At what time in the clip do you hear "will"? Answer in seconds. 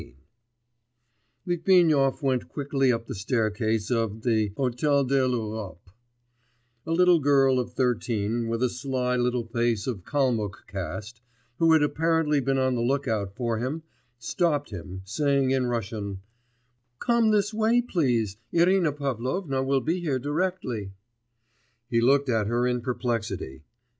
19.61-19.81